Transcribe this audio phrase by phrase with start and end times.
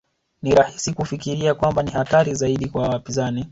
[0.43, 3.45] Ni rahisi kufikiria kwamba ni hatari zaidi kwa wapinzani